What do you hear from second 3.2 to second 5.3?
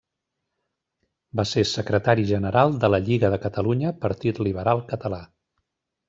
de Catalunya-Partit Liberal Català.